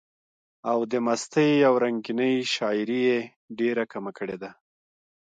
او 0.71 0.79
د 0.91 0.93
مستۍ 1.05 1.51
او 1.67 1.73
رنګينۍ 1.83 2.35
شاعري 2.55 3.01
ئې 3.09 3.19
ډېره 3.59 3.83
کمه 3.91 4.11
کړي 4.17 4.37
ده، 4.41 4.51